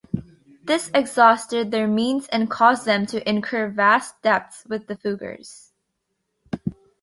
[0.63, 5.69] This exhausted their means and caused them to incur vast debts with the Fuggers.